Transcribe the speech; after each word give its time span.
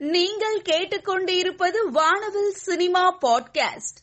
நீங்கள் 0.00 0.62
கேட்டுக்கொண்டிருப்பது 0.62 1.90
வானவில் 1.90 2.50
சினிமா 2.50 3.18
பாட்காஸ்ட். 3.18 3.98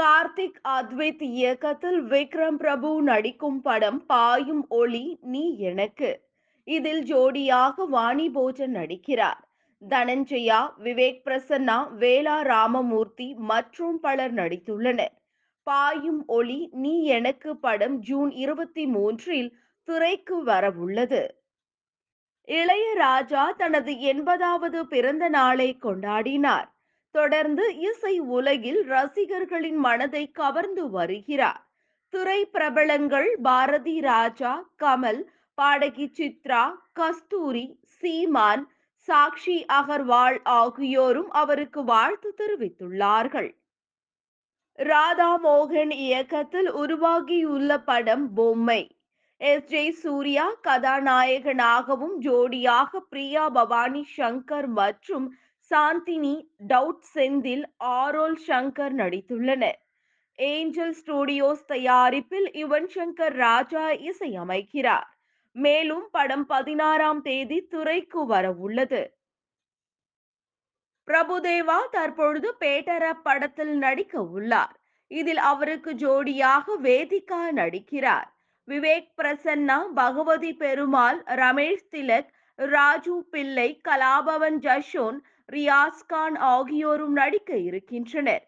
கார்த்திக் 0.00 0.60
அத்வைத் 0.62 1.22
இயக்கத்தில் 1.22 2.02
விக்ரம் 2.02 2.56
பிரபு 2.56 3.02
நடிக்கும் 3.02 3.60
படம் 3.60 4.06
பாயும் 4.06 4.66
ஒளி 4.68 5.18
நீ 5.20 5.58
எனக்கு. 5.58 6.20
இதில் 6.64 7.14
ஜோடியாக 7.14 7.86
வாணி 7.88 8.30
போஜன் 8.30 8.74
நடிக்கிறார். 8.74 9.40
தனஞ்சயா 9.88 10.72
விவேக் 10.78 11.20
பிரசன்னா 11.24 11.88
வேலா 11.98 12.42
ராமமூர்த்தி 12.42 13.34
மற்றும் 13.34 14.00
பலர் 14.00 14.34
நடித்துள்ளனர். 14.34 15.14
பாயும் 15.62 16.26
ஒளி 16.26 16.68
நீ 16.72 17.04
எனக்கு 17.04 17.56
படம் 17.56 17.98
ஜூன் 17.98 18.30
இருபத்தி 18.30 18.86
மூன்றில் 18.86 19.56
திரைக்கு 19.84 20.44
வரவுள்ளது. 20.44 21.37
இளையராஜா 22.48 23.56
தனது 23.56 23.92
எண்பதாவது 23.92 24.80
பிறந்த 24.82 25.28
நாளை 25.28 25.76
கொண்டாடினார். 25.82 26.68
தொடர்ந்து 27.10 27.78
இசை 27.78 28.18
உலகில் 28.18 28.84
ரசிகர்களின் 28.84 29.76
மனதை 29.76 30.30
கவர்ந்து 30.30 30.90
வருகிறார். 30.90 31.62
துறை 32.08 32.44
பிரபலங்கள் 32.44 33.38
பாரதி 33.42 34.00
ராஜா 34.00 34.70
கமல் 34.82 35.22
பாடகி 35.54 36.06
சித்ரா 36.18 36.72
கஸ்தூரி 36.92 37.78
சீமான் 37.82 38.64
சாக்ஷி 39.08 39.64
அகர்வால் 39.72 40.38
ஆகியோரும் 40.42 41.30
அவருக்கு 41.30 41.84
வாழ்த்து 41.84 42.34
தெரிவித்துள்ளார்கள். 42.38 43.50
ராதா 44.78 45.38
மோகன் 45.38 45.90
இயக்கத்தில் 45.90 46.70
உருவாகியுள்ள 46.72 47.78
படம் 47.78 48.34
பொம்மை. 48.34 48.97
எஸ். 49.40 49.66
ஜே. 49.66 49.82
சூர்யா 49.92 50.44
கதாநாயகனாகவும் 50.66 52.16
ஜோடியாக 52.20 53.00
பிரியா 53.10 53.48
பவானி 53.48 54.02
சங்கர் 54.16 54.66
மற்றும் 54.78 55.26
சாந்தினி 55.70 56.32
டவுட் 56.68 57.04
செந்தில் 57.14 57.62
ஆரோல் 57.98 58.38
சங்கர் 58.48 58.94
நடித்துள்ளனர். 59.00 59.78
ஏஞ்சல் 60.38 60.94
ஸ்டுடியோஸ் 60.94 61.64
தயாரிப்பில் 61.66 62.48
யுவன் 62.54 62.88
சங்கர் 62.96 63.36
ராஜா 63.36 63.84
இசையமைக்கிறார். 64.10 65.06
மேலும் 65.56 66.06
படம் 66.10 66.46
பதினாறாம் 66.46 67.20
தேதி 67.20 67.60
துறைக்கு 67.66 68.26
வர 68.26 68.50
உள்ளது 68.58 69.02
பிரபுதேவா 71.08 71.78
தற்பொழுது 71.90 72.48
பேட்டர 72.60 73.04
படத்தில் 73.22 73.74
நடிக்க 73.78 74.22
உள்ளார். 74.30 74.74
இதில் 75.10 75.42
அவருக்கு 75.52 75.92
ஜோடியாக 75.94 76.76
வேதிகா 76.82 77.40
நடிக்கிறார். 77.52 78.28
விவேக் 78.68 79.10
பிரசன்னா 79.16 79.76
பகவதி 79.94 80.52
பெருமாள் 80.52 81.18
ரமேஷ் 81.40 81.88
திலக் 81.90 82.30
ராஜு 82.58 83.16
பிள்ளை 83.30 83.80
கலாபவன் 83.88 84.58
ஜஷோன் 84.66 85.18
ரியாஸ்கான் 85.52 86.36
ஆகியோரும் 86.54 87.12
நடிக்க 87.12 87.56
இருக்கின்றனர். 87.56 88.44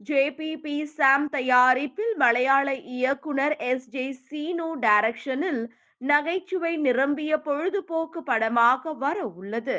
ஜேபிபி 0.00 0.76
சாம் 0.96 1.28
தயாரிப்பில் 1.28 2.14
மலையாள 2.16 2.74
இயக்குனர் 2.74 3.56
எஸ் 3.70 3.88
ஜே 3.88 4.12
சீனு 4.12 4.68
டைரக்ஷனில் 4.78 5.62
நகைச்சுவை 6.00 6.76
நிரம்பிய 6.76 7.32
பொழுதுபோக்கு 7.40 8.22
படமாக 8.22 8.92
வர 8.92 9.18
உள்ளது. 9.26 9.78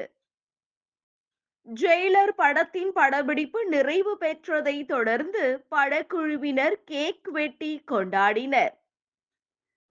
ஜெயிலர் 1.67 2.33
படத்தின் 2.35 2.91
படப்பிடிப்பு 2.93 3.65
நிறைவு 3.65 4.17
பெற்றதை 4.21 4.85
தொடர்ந்து 4.85 5.65
படக்குழுவினர் 5.75 6.75
கேக் 6.85 7.29
வெட்டி 7.31 7.71
கொண்டாடினர். 7.91 8.73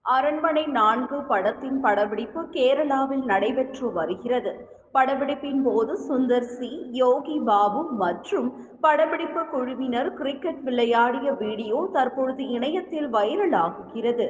அரண்மனை 0.05 0.63
நான்கு 0.71 1.17
படத்தின் 1.23 1.77
படப்பிடிப்பு 1.81 2.41
கேரளாவில் 2.53 3.23
நடைபெற்று 3.23 3.87
வருகிறது. 3.91 4.51
படப்பிடிப்பின் 4.95 5.61
போது 5.63 5.93
சுந்தர் 6.07 6.49
சி 6.49 6.69
யோகி 6.93 7.37
பாபு 7.45 7.81
மற்றும் 7.97 8.49
படப்பிடிப்பு 8.83 9.41
குழுவினர் 9.45 10.09
கிரிக்கெட் 10.13 10.61
விளையாடிய 10.61 11.31
வீடியோ 11.41 11.79
தற்பொழுது 11.93 12.43
இணையத்தில் 12.49 13.09
வைரலாகுகிறது 13.09 14.27